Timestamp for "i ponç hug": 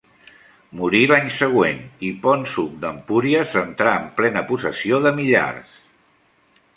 2.07-2.73